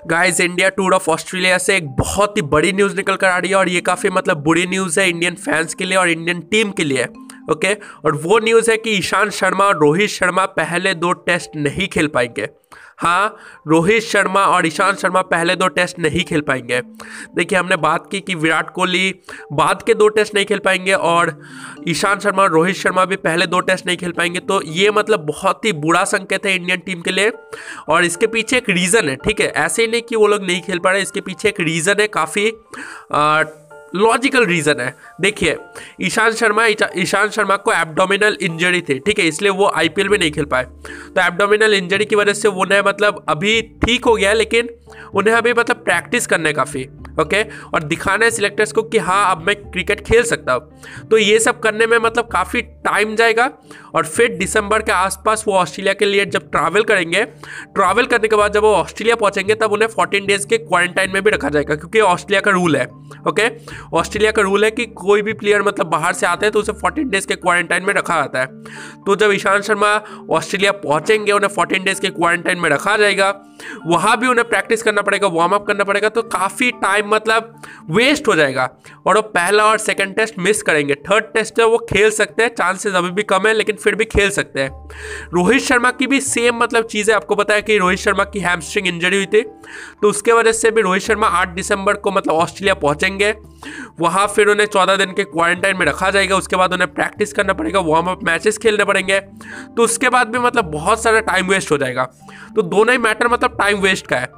Guys 0.00 0.40
India 0.40 0.68
tour 0.68 0.94
of 0.94 1.08
Australia 1.10 1.56
से 1.58 1.76
एक 1.76 1.86
बहुत 1.96 2.36
ही 2.36 2.42
बड़ी 2.42 2.72
न्यूज़ 2.72 2.96
निकल 2.96 3.16
कर 3.16 3.26
आ 3.26 3.38
रही 3.38 3.50
है 3.50 3.56
और 3.56 3.68
ये 3.68 3.80
काफ़ी 3.80 4.10
मतलब 4.10 4.42
बुरी 4.42 4.66
न्यूज़ 4.66 4.98
है 5.00 5.08
इंडियन 5.08 5.34
फैंस 5.34 5.74
के 5.74 5.84
लिए 5.84 5.96
और 5.98 6.08
इंडियन 6.08 6.40
टीम 6.50 6.70
के 6.70 6.84
लिए। 6.84 7.06
ओके? 7.50 7.74
और 8.04 8.16
वो 8.16 8.38
न्यूज़ 8.38 8.70
है 8.70 8.76
कि 8.76 8.90
ईशांत 8.90 9.32
शर्मा 9.32 9.64
और 9.64 9.78
रोहित 9.78 10.10
शर्मा 10.10 10.46
पहले 10.52 10.94
दो 10.94 11.12
टेस्ट 11.12 11.56
नहीं 11.56 11.88
खेल 11.88 12.06
पाएँगे। 12.08 12.48
हाँ 12.98 13.36
रोहित 13.68 14.02
शर्मा 14.02 14.44
और 14.46 14.66
ईशांत 14.66 14.98
शर्मा 14.98 15.20
पहले 15.22 15.54
दो 15.56 15.66
टेस्ट 15.68 15.98
नहीं 15.98 16.22
खेल 16.24 16.40
पाएँगे। 16.40 16.80
देखिए, 17.36 17.58
हमने 17.58 17.76
बात 17.76 18.08
की 18.10 18.20
कि 18.20 18.34
विराट 18.34 18.70
कोहली 18.70 19.14
बाद 19.52 19.82
के 19.82 19.94
दो 19.94 20.08
टेस्ट 20.08 20.34
नहीं 20.34 20.46
खेल 20.46 20.58
पाएँगे 20.58 20.92
और 20.92 21.34
ईशांत 21.88 22.22
शर्मा 22.22 22.42
और 22.42 22.50
रोहित 22.52 22.76
शर्मा 22.76 23.04
भी 23.04 23.16
पहले 23.18 23.46
दो 23.46 23.60
टेस्ट 23.60 23.86
नहीं 23.86 23.96
खेल 23.96 24.12
पाएँगे। 24.12 24.40
तो 24.40 24.60
ये 24.64 24.90
मतलब 24.90 25.26
बहुत 25.26 25.64
ही 25.64 25.72
बुरा 25.74 26.04
संकेत 26.06 26.46
है 26.46 26.54
इंडियन 26.56 26.80
टीम 26.86 27.02
के 27.02 27.10
लिए। 27.10 27.32
और 27.88 28.04
इसके 28.04 28.26
पीछे 28.26 28.56
एक 28.56 28.70
रीज़न 28.70 29.08
है, 29.08 29.16
ठीक 29.16 29.40
है? 29.40 29.48
ऐसे 29.48 29.82
ही 29.82 29.88
नहीं 29.88 30.02
कि 30.02 30.16
वो 30.16 30.26
लोग 30.26 30.42
नहीं 30.42 30.60
खेल 30.62 30.78
पा 30.78 30.90
रहे, 30.90 31.02
इसके 31.02 31.20
पीछे 31.20 31.48
एक 31.48 31.60
रीज़न 31.60 32.00
है 32.00 32.06
काफ़ी 32.08 32.50
लॉजिकल 33.94 34.44
रीज़न 34.46 34.80
है। 34.80 34.94
देखिए 35.20 35.56
ईशांत 36.02 36.34
शर्मा 36.34 36.66
ईशांत 36.66 37.30
शर्मा 37.32 37.56
को 37.56 37.72
एब्डोमिनल 37.72 38.36
इंजरी 38.42 38.80
थी, 38.80 38.98
ठीक 38.98 39.18
है, 39.18 39.26
इसलिए 39.26 39.50
वो 39.52 39.70
आईपीएल 39.76 40.08
में 40.08 40.18
नहीं 40.18 40.30
खेल 40.30 40.44
पाए। 40.44 40.64
तो 40.64 41.20
एब्डोमिनल 41.20 41.74
इंजरी 41.74 42.04
की 42.04 42.16
वजह 42.16 42.32
से 42.32 42.48
वो 42.48 42.64
न 42.64 42.82
मतलब 42.86 43.24
अभी 43.28 43.60
ठीक 43.84 44.04
हो 44.04 44.14
गया, 44.14 44.32
लेकिन 44.32 44.68
उन्हें 45.14 45.34
अभी 45.34 45.52
मतलब 45.52 45.76
प्रैक्टिस 45.76 46.26
करने 46.26 46.52
काफ़ी 46.52 46.88
ओके 47.20 47.42
और 47.74 47.82
दिखाना 47.82 48.24
है 48.24 48.30
सिलेक्टर्स 48.30 48.72
को 48.72 48.82
कि 48.82 48.98
हाँ 48.98 49.30
अब 49.30 49.42
मैं 49.42 49.54
क्रिकेट 49.62 50.00
खेल 50.06 50.22
सकता 50.24 50.52
हूँ। 50.52 51.08
तो 51.10 51.18
ये 51.18 51.38
सब 51.38 51.60
करने 51.60 51.86
में 51.86 51.96
मतलब 51.98 52.28
काफ़ी 52.32 52.62
टाइम 52.62 53.14
जाएगा 53.16 53.50
और 53.94 54.06
फिर 54.06 54.36
दिसंबर 54.36 54.82
के 54.82 54.92
आसपास 54.92 55.44
वो 55.48 55.54
ऑस्ट्रेलिया 55.54 55.94
के 55.94 56.04
लिए 56.04 56.26
जब 56.26 56.50
ट्रैवल 56.50 56.82
करेंगे 56.82 57.24
ट्रैवल 57.24 58.06
करने 58.06 58.28
के 58.28 58.36
बाद 58.36 58.52
जब 58.52 58.62
वो 58.62 58.74
ऑस्ट्रेलिया 58.74 59.16
पहुँचेंगे, 59.16 59.54
तब 59.54 59.72
उन्हें 59.72 59.88
फोर्टीन 59.88 60.26
डेज़ 60.26 60.46
के 60.46 60.58
क्वारंटाइन 60.58 61.10
में 61.10 61.22
भी 61.22 61.30
रखा 61.30 61.48
जाएगा, 61.48 61.74
क्योंकि 61.74 62.00
ऑस्ट्रेलिया 62.00 62.40
का 62.40 62.50
रूल 62.50 62.76
है 62.76 62.86
ओके 63.28 63.48
ऑस्ट्रेलिया 63.92 64.30
का 64.32 64.42
रूल 64.42 64.64
है 64.64 64.70
कि 64.70 64.86
कोई 64.86 65.22
भी 65.22 65.32
प्लेयर 65.34 65.62
मतलब 65.62 65.86
बाहर 65.88 66.12
से 66.12 66.26
आते 66.26 66.46
हैं 66.46 66.52
तो 66.52 66.60
उसे 66.60 66.72
फोर्टीन 66.74 67.08
डेज़ 67.08 67.26
के 67.26 67.34
क्वारंटाइन 67.36 67.84
में 67.84 67.92
रखा 67.94 68.16
जाता 68.16 68.40
है। 68.40 68.46
तो 69.04 69.16
जब 69.16 69.32
ईशांत 69.32 69.62
शर्मा 69.64 69.94
ऑस्ट्रेलिया 70.30 70.72
पहुँचेंगे, 70.74 71.32
उन्हें 71.32 71.50
फोर्टीन 71.50 71.84
डेज़ 71.84 72.00
के 72.00 72.10
क्वारंटाइन 72.10 72.58
में 72.58 72.70
रखा 72.70 72.96
जाएगा 72.96 73.30
वहाँ 73.86 74.16
भी 74.18 74.26
उन्हें 74.26 74.48
प्रैक्टिस 74.48 74.82
करना 74.82 75.02
पड़ेगा 75.02 75.28
वार्म 75.28 75.52
अप 75.52 75.66
करना 75.66 75.84
पड़ेगा 75.84 76.08
तो 76.08 76.22
काफ़ी 76.24 76.70
टाइम 76.72 77.08
मतलब 77.08 77.62
वेस्ट 77.90 78.28
हो 78.28 78.34
जाएगा। 78.36 78.68
और 79.06 79.16
वो 79.16 79.22
पहला 79.22 79.64
और 79.64 79.78
सेकंड 79.78 80.14
टेस्ट 80.16 80.38
मिस 80.38 80.62
करेंगे। 80.62 80.94
थर्ड 80.94 81.24
टेस्ट 81.34 81.60
है 81.60 81.66
वो 81.66 81.78
खेल 81.90 82.10
सकते 82.10 82.42
हैं 82.42 82.54
चांसेस 82.54 82.94
अभी 82.94 83.10
भी 83.10 83.22
कम 83.22 83.46
है, 83.46 83.52
लेकिन 83.54 83.76
फिर 83.76 83.94
भी 83.94 84.04
खेल 84.06 84.30
सकते 84.30 84.60
हैं। 84.60 84.88
रोहित 85.34 85.62
शर्मा 85.62 85.90
की 85.90 86.06
भी 86.06 86.20
सेम 86.20 86.56
मतलब 86.56 86.86
चीज़ 86.86 87.10
है 87.10 87.16
आपको 87.16 87.36
बताया 87.36 87.60
कि 87.60 87.78
रोहित 87.78 87.98
शर्मा 87.98 88.24
की 88.24 88.40
हैमस्ट्रिंग 88.40 88.88
इंजरी 88.88 89.16
हुई 89.16 89.26
थी 89.26 89.42
तो 90.02 90.08
उसके 90.08 90.32
वजह 90.32 90.52
से 90.52 90.70
भी 90.70 90.82
रोहित 90.82 91.02
शर्मा 91.02 91.26
आठ 91.28 91.48
दिसंबर 91.48 91.94
को 91.96 92.10
मतलब 92.10 92.34
ऑस्ट्रेलिया 92.34 92.74
पहुँचेंगे। 92.76 93.34
वहाँ 94.00 94.26
फिर 94.26 94.48
उन्हें 94.48 94.66
चौदह 94.66 94.96
दिन 94.96 95.12
के 95.12 95.24
क्वारंटाइन 95.24 95.76
में 95.76 95.84
रखा 95.86 96.10
जाएगा, 96.10 96.36
उसके 96.36 96.56
बाद 96.56 96.72
उन्हें 96.72 96.92
प्रैक्टिस 96.94 97.32
करना 97.32 97.52
पड़ेगा 97.52 97.80
वार्म 97.80 98.06
अप 98.06 98.24
मैचेस 98.24 98.58
खेलने 98.58 98.84
पड़ेंगे। 98.84 99.20
तो 99.20 99.82
उसके 99.82 100.08
बाद 100.08 100.28
भी 100.28 100.38
मतलब 100.38 100.64
बहुत 100.64 101.02
सारा 101.02 101.20
टाइम 101.20 101.48
वेस्ट 101.48 101.72
हो 101.72 101.78
जाएगा। 101.78 102.04
तो 102.56 102.62
दोनों 102.62 102.92
ही 102.92 102.98
मैटर 102.98 103.28
मतलब 103.28 103.56
टाइम 103.58 103.78
वेस्ट 103.78 104.06
का 104.06 104.16
है। 104.16 104.30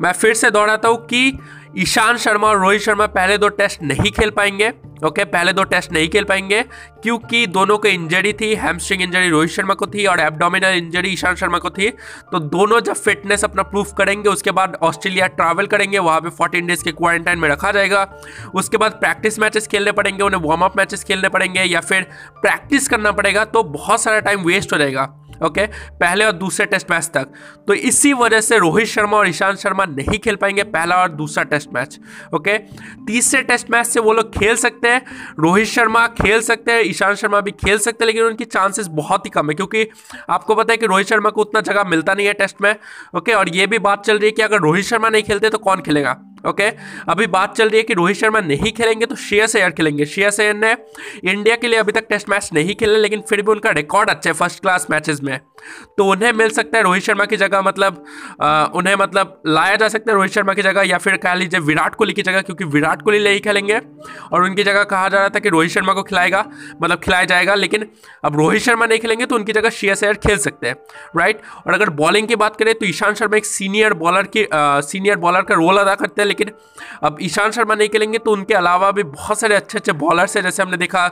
मैं 0.00 0.12
फिर 0.12 0.34
से 0.34 0.50
दोहराता 0.50 0.88
हूँ 0.88 1.04
कि 1.06 1.38
ईशान 1.78 2.16
शर्मा 2.16 2.48
और 2.48 2.58
रोहित 2.58 2.80
शर्मा 2.80 3.06
पहले 3.06 3.38
दो 3.38 3.48
टेस्ट 3.48 3.82
नहीं 3.82 4.12
खेल 4.12 4.30
पाएँगे। 4.30 4.72
ओके 4.96 5.08
okay, 5.10 5.32
पहले 5.32 5.52
दो 5.52 5.64
टेस्ट 5.64 5.92
नहीं 5.92 6.08
खेल 6.08 6.24
पाएँगे 6.24 6.62
क्योंकि 7.02 7.46
दोनों 7.46 7.76
को 7.78 7.88
इंजरी 7.88 8.32
थी 8.32 8.54
हैमस्ट्रिंग 8.54 9.02
इंजरी 9.02 9.28
रोहित 9.28 9.50
शर्मा 9.50 9.74
को 9.74 9.86
थी 9.86 10.06
और 10.06 10.20
एब्डोमिनल 10.20 10.76
इंजरी 10.76 11.08
ईशांत 11.08 11.36
शर्मा 11.38 11.58
को 11.58 11.70
थी। 11.70 11.88
तो 12.32 12.38
दोनों 12.38 12.80
जब 12.80 12.94
फिटनेस 12.94 13.44
अपना 13.44 13.62
प्रूफ 13.64 13.92
करेंगे 13.98 14.28
उसके 14.28 14.50
बाद 14.50 14.78
ऑस्ट्रेलिया 14.82 15.26
ट्रैवल 15.26 15.66
करेंगे 15.66 15.98
वहाँ 15.98 16.20
पे 16.20 16.30
फोर्टीन 16.30 16.66
डेज़ 16.66 16.84
के 16.84 16.92
क्वारंटाइन 16.92 17.38
में 17.38 17.48
रखा 17.48 17.72
जाएगा। 17.72 18.08
उसके 18.54 18.76
बाद 18.76 18.92
प्रैक्टिस 18.94 19.38
मैचेस 19.38 19.66
खेलने 19.66 19.92
पड़ेंगे 19.92 20.22
उन्हें 20.22 20.40
वार्म 20.42 20.64
अप 20.64 20.76
मैचेस 20.76 21.04
खेलने 21.04 21.28
पड़ेंगे 21.28 21.62
या 21.62 21.80
फिर 21.82 22.02
प्रैक्टिस 22.42 22.88
करना 22.88 23.12
पड़ेगा 23.12 23.44
तो 23.46 23.62
बहुत 23.62 24.02
सारा 24.02 24.20
टाइम 24.20 24.44
वेस्ट 24.44 24.72
हो 24.72 24.78
जाएगा। 24.78 25.08
ओके? 25.42 25.66
पहले 25.66 26.24
और 26.24 26.32
दूसरे 26.32 26.66
टेस्ट 26.66 26.90
मैच 26.90 27.10
तक। 27.14 27.32
तो 27.66 27.74
इसी 27.74 28.12
वजह 28.14 28.40
से 28.40 28.58
रोहित 28.58 28.86
शर्मा 28.86 29.16
और 29.16 29.28
ईशांत 29.28 29.58
शर्मा 29.58 29.84
नहीं 29.86 30.18
खेल 30.18 30.36
पाएँगे 30.36 30.62
पहला 30.64 30.96
और 30.96 31.08
दूसरा 31.10 31.44
टेस्ट 31.44 31.72
मैच 31.74 31.98
ओके 32.34 32.58
तीसरे 33.06 33.42
टेस्ट 33.42 33.70
मैच 33.70 33.86
से 33.86 34.00
वो 34.00 34.12
लोग 34.12 34.32
खेल 34.32 34.56
सकते 34.56 34.88
हैं। 34.88 35.02
रोहित 35.40 35.66
शर्मा 35.66 36.06
खेल 36.16 36.40
सकते 36.42 36.72
हैं, 36.72 36.82
ईशांत 36.82 37.16
शर्मा 37.16 37.40
भी 37.40 37.50
खेल 37.50 37.78
सकते 37.78 38.04
हैं, 38.04 38.06
लेकिन 38.06 38.24
उनकी 38.24 38.44
चांसेस 38.46 38.86
बहुत 38.92 39.26
ही 39.26 39.30
कम 39.30 39.50
है, 39.50 39.54
क्योंकि 39.54 39.86
आपको 40.30 40.54
पता 40.54 40.72
है 40.72 40.76
कि 40.76 40.86
रोहित 40.86 41.06
शर्मा 41.06 41.30
को 41.30 41.40
उतना 41.40 41.60
जगह 41.62 41.84
मिलता 41.84 42.14
नहीं 42.14 42.26
है 42.26 42.32
टेस्ट 42.34 42.62
में। 42.62 42.74
ओके 43.16 43.32
और 43.32 43.48
ये 43.48 43.66
भी 43.66 43.78
बात 43.80 44.04
चल 44.06 44.18
रही 44.18 44.26
है 44.26 44.32
कि 44.32 44.42
अगर 44.42 44.60
रोहित 44.60 44.84
शर्मा 44.84 45.08
नहीं 45.08 45.22
खेलते 45.22 45.50
तो 45.50 45.58
कौन 45.58 45.80
खेलेगा? 45.80 46.16
Okay 46.36 46.68
okay? 46.70 46.80
अभी 47.08 47.26
बात 47.26 47.56
चल 47.56 47.68
रही 47.68 47.76
है 47.76 47.82
कि 47.82 47.94
रोहित 47.94 48.16
शर्मा 48.16 48.40
नहीं 48.40 48.72
खेलेंगे 48.72 49.06
तो 49.06 49.14
श्रेयस 49.16 49.54
अय्यर 49.56 49.70
खेलेंगे। 49.70 50.04
श्रेयस 50.06 50.40
अय्यर 50.40 50.54
ने 50.54 50.72
इंडिया 51.24 51.56
के 51.56 51.68
लिए 51.68 51.78
अभी 51.78 51.92
तक 51.92 52.06
टेस्ट 52.08 52.28
मैच 52.30 52.50
नहीं 52.54 52.74
खेले 52.74 52.98
लेकिन 52.98 53.20
फिर 53.28 53.42
भी 53.42 53.50
उनका 53.52 53.70
रिकॉर्ड 53.70 54.10
अच्छा 54.10 54.30
है 54.30 54.34
फ़र्स्ट 54.34 54.60
क्लास 54.60 54.86
मैचेस 54.90 55.20
में। 55.22 55.38
तो 55.98 56.04
उन्हें 56.10 56.32
मिल 56.32 56.50
सकता 56.50 56.78
है 56.78 56.84
रोहित 56.84 57.02
शर्मा 57.02 57.24
की 57.24 57.36
जगह 57.36 57.62
मतलब 57.62 58.04
आ, 58.42 58.64
उन्हें 58.64 58.94
मतलब 58.96 59.40
लाया 59.46 59.76
जा 59.76 59.88
सकता 59.88 60.12
है 60.12 60.16
रोहित 60.16 60.32
शर्मा 60.32 60.54
की 60.54 60.62
जगह 60.62 60.82
या 60.82 60.98
फिर 60.98 61.16
कह 61.16 61.34
लीजिए 61.34 61.60
विराट 61.60 61.94
कोहली 61.94 62.12
की 62.12 62.22
जगह 62.22 62.40
क्योंकि 62.40 62.64
विराट 62.66 63.02
कोहली 63.02 63.22
नहीं 63.24 63.40
खेलेंगे। 63.40 63.80
और 64.32 64.44
उनकी 64.44 64.62
जगह 64.62 64.84
कहा 64.84 65.08
जा 65.08 65.18
रहा 65.18 65.28
था 65.28 65.38
कि 65.38 65.48
रोहित 65.48 65.70
शर्मा 65.70 65.92
को 65.92 66.02
खिलाएगा 66.02 66.44
मतलब 66.82 67.00
खिलाया 67.00 67.24
जाएगा 67.24 67.54
लेकिन 67.54 67.86
अब 68.24 68.36
रोहित 68.38 68.62
शर्मा 68.62 68.86
नहीं 68.86 68.98
खेलेंगे 68.98 69.26
तो 69.26 69.34
उनकी 69.36 69.52
जगह 69.52 69.70
श्रेयस 69.70 70.04
अय्यर 70.04 70.16
खेल 70.26 70.38
सकते 70.38 70.68
हैं 70.68 70.76
राइट 71.16 71.40
और 71.66 71.74
अगर 71.74 71.90
बॉलिंग 71.96 72.28
की 72.28 72.36
बात 72.36 72.56
करें 72.56 72.74
तो 72.74 72.86
ईशांत 72.86 73.16
शर्मा 73.16 73.36
एक 73.36 73.46
सीनियर 73.46 73.94
बॉलर 74.04 74.28
की 74.36 74.46
सीनियर 74.88 75.16
बॉलर 75.18 75.42
का 75.42 75.54
रोल 75.54 75.78
अदा 75.78 75.94
करते 75.94 76.22
हैं 76.22 76.25
लेकिन 76.26 76.50
अब 77.02 77.18
ईशान 77.22 77.50
शर्मा 77.50 77.74
नहीं 77.74 77.88
खेलेंगे 77.88 78.18
तो 78.18 78.32
उनके 78.32 78.54
अलावा 78.54 78.90
भी 78.90 79.02
बहुत 79.04 79.40
सारे 79.40 79.54
अच्छे 79.54 79.78
अच्छे 79.78 79.92
बॉलर्स 79.94 80.36
हैं, 80.36 80.42
जैसे 80.42 80.62
हमने 80.62 80.76
देखा 80.76 81.06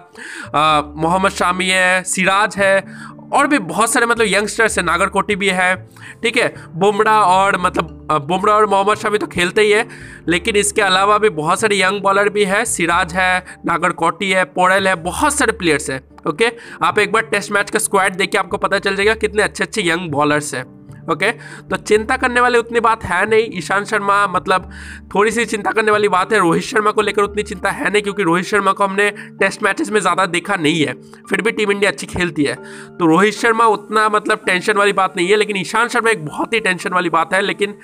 मोहम्मद 0.96 1.32
शामी 1.32 1.66
है, 1.66 2.02
सिराज 2.04 2.56
है, 2.56 2.84
और 3.32 3.46
भी 3.46 3.58
बहुत 3.60 3.92
सारे 3.92 4.06
मतलब 4.06 4.26
यंगस्टर्स 4.28 4.78
हैं, 4.78 4.84
नागरकोटी 4.84 5.36
भी 5.36 5.48
है, 5.50 5.74
ठीक 6.22 6.36
है, 6.36 6.52
बुमराह 6.74 7.20
और 7.22 7.58
मतलब 7.60 8.22
बुमराह 8.22 8.56
और 8.56 8.66
मोहम्मद 8.66 8.98
शामी 8.98 9.18
तो 9.18 9.26
खेलते 9.26 9.62
ही 9.62 9.70
है, 9.70 9.86
लेकिन 10.28 10.56
इसके 10.56 10.82
अलावा 10.82 11.18
भी 11.18 11.28
बहुत 11.32 11.60
सारे 11.60 11.80
यंग 11.80 12.00
बॉलर 12.02 12.28
भी 12.28 12.44
है, 12.44 12.64
सिराज 12.66 13.14
है, 13.14 13.44
नागरकोटी 13.66 14.30
है, 14.30 14.44
पोड़ल 14.46 14.88
है, 14.88 14.94
बहुत 15.02 15.34
सारे 15.34 15.52
प्लेयर्स 15.54 15.90
हैं 15.90 16.02
ओके 16.28 16.50
आप 16.82 16.98
एक 16.98 17.12
बार 17.12 17.22
टेस्ट 17.24 17.52
मैच 17.52 17.70
का 17.70 17.78
स्क्वाड 17.78 18.14
देखिए 18.16 18.38
आपको 18.40 18.56
पता 18.58 18.78
चल 18.78 18.96
जाएगा 18.96 19.14
कितने 19.16 19.42
अच्छे 19.42 19.64
अच्छे 19.64 19.82
यंग 19.82 20.10
बॉलर्स 20.10 20.54
हैं। 20.54 20.64
ओके? 21.04 21.30
तो 21.62 21.76
चिंता 21.78 22.16
करने 22.16 22.40
वाली 22.40 22.58
उतनी 22.58 22.80
बात 22.80 23.04
है 23.04 23.24
नहीं। 23.26 23.48
ईशांत 23.58 23.86
शर्मा 23.86 24.26
मतलब 24.28 24.70
थोड़ी 25.14 25.30
सी 25.30 25.44
चिंता 25.46 25.70
करने 25.70 25.92
वाली 25.92 26.08
बात 26.08 26.32
है। 26.32 26.38
रोहित 26.38 26.62
शर्मा 26.64 26.90
को 26.90 27.02
लेकर 27.02 27.22
उतनी 27.22 27.42
चिंता 27.42 27.70
है 27.70 27.90
नहीं, 27.90 28.02
क्योंकि 28.02 28.22
रोहित 28.22 28.44
शर्मा 28.44 28.72
को 28.72 28.84
हमने 28.84 29.10
टेस्ट 29.40 29.62
मैचेस 29.62 29.90
में 29.90 30.00
ज़्यादा 30.00 30.26
देखा 30.28 30.56
नहीं 30.56 30.80
है। 30.80 30.94
फिर 31.30 31.42
भी 31.42 31.50
टीम 31.52 31.70
इंडिया 31.72 31.90
अच्छी 31.90 32.06
खेलती 32.06 32.44
है। 32.44 32.54
तो 32.98 33.06
रोहित 33.06 33.34
शर्मा 33.34 33.66
उतना 33.68 34.08
मतलब 34.08 34.40
टेंशन 34.46 34.76
वाली 34.76 34.92
बात 34.94 35.16
नहीं 35.16 35.28
है, 35.28 35.36
लेकिन 35.36 35.56
ईशांत 35.56 35.90
शर्मा 35.90 36.10
एक 36.10 36.24
बहुत 36.26 36.54
ही 36.54 36.60
टेंशन 36.60 36.94
वाली 36.94 37.10
बात 37.10 37.34
है, 37.34 37.42
लेकिन 37.42 37.74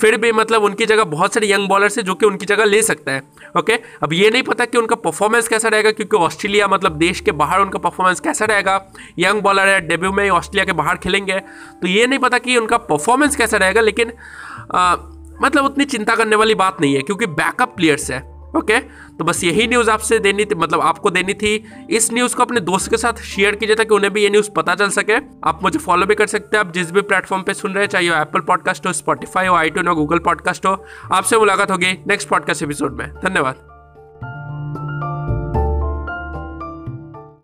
फिर 0.00 0.16
भी 0.16 0.32
मतलब 0.32 0.62
उनकी 0.62 0.86
जगह 0.86 1.04
बहुत 1.04 1.34
सारे 1.34 1.50
यंग 1.52 1.68
बॉलर्स 1.68 1.98
है 1.98 2.04
जो 2.04 2.14
कि 2.14 2.26
उनकी 2.26 2.46
जगह 2.46 2.64
ले 2.64 2.82
सकता 2.82 3.12
है 3.12 3.22
ओके 3.58 3.72
अब 4.02 4.12
ये 4.12 4.30
नहीं 4.30 4.42
पता 4.42 4.64
कि 4.64 4.78
उनका 4.78 4.96
परफॉर्मेंस 4.96 5.48
कैसा 5.48 5.68
रहेगा 5.68 5.90
क्योंकि 5.90 6.16
ऑस्ट्रेलिया 6.16 6.68
मतलब 6.68 6.96
देश 6.96 7.20
के 7.20 7.32
बाहर 7.32 7.60
उनका 7.60 7.78
परफॉर्मेंस 7.78 8.20
कैसा 8.20 8.44
रहेगा। 8.44 8.80
यंग 9.18 9.42
बॉलर 9.42 9.68
है 9.68 9.80
डेब्यू 9.80 10.12
में 10.12 10.28
ऑस्ट्रेलिया 10.30 10.64
के 10.64 10.72
बाहर 10.72 10.96
खेलेंगे 10.96 11.38
तो 11.82 11.88
ये 11.88 12.06
नहीं 12.06 12.18
पता 12.18 12.38
कि 12.38 12.56
उनका 12.56 12.76
परफॉर्मेंस 12.76 13.36
कैसा 13.36 13.56
रहेगा 13.56 13.80
लेकिन 13.80 14.12
आ, 14.74 14.96
मतलब 15.42 15.64
उतनी 15.64 15.84
चिंता 15.84 16.14
करने 16.14 16.36
वाली 16.36 16.54
बात 16.54 16.80
नहीं 16.80 16.94
है 16.94 17.02
क्योंकि 17.02 17.26
बैकअप 17.26 17.76
प्लेयर्स 17.76 18.10
है। 18.10 18.39
ओके? 18.56 18.80
तो 19.18 19.24
बस 19.24 19.44
यही 19.44 19.66
न्यूज़ 19.66 19.90
आपसे 19.90 20.18
देनी 20.18 20.44
थी 20.44 20.54
मतलब 20.54 20.80
आपको 20.80 21.10
देनी 21.10 21.34
थी। 21.34 21.64
इस 21.90 22.12
न्यूज़ 22.12 22.36
को 22.36 22.42
अपने 22.42 22.60
दोस्त 22.60 22.90
के 22.90 22.96
साथ 22.96 23.22
शेयर 23.22 23.54
कीजिए 23.54 23.76
ताकि 23.76 23.94
उन्हें 23.94 24.12
भी 24.12 24.22
ये 24.22 24.30
न्यूज़ 24.30 24.50
पता 24.50 24.74
चल 24.74 24.90
सके। 24.90 25.16
आप 25.44 25.60
मुझे 25.62 25.78
फॉलो 25.78 26.06
भी 26.06 26.14
कर 26.14 26.26
सकते 26.26 26.56
हैं, 26.56 26.64
आप 26.64 26.72
जिस 26.72 26.92
भी 26.92 27.00
प्लेटफॉर्म 27.00 27.42
पे 27.42 27.54
सुन 27.54 27.72
रहे 27.72 27.84
हैं, 27.84 27.88
चाहे 27.88 28.10
वो 28.10 28.16
एप्पल 28.16 28.40
पॉडकास्ट 28.40 28.86
हो 28.86 28.92
स्पॉटीफाई 28.92 29.46
हो 29.46 29.54
आई 29.54 29.68
हो 29.68 29.94
गूगल 29.94 30.18
पॉडकास्ट 30.18 30.66
हो, 30.66 30.84
आपसे 31.12 31.38
मुलाकात 31.38 31.70
होगी 31.70 31.92
नेक्स्ट 32.06 32.28
पॉडकास्ट 32.28 32.62
एपिसोड 32.62 32.98
में। 32.98 33.12
धन्यवाद। 33.14 33.69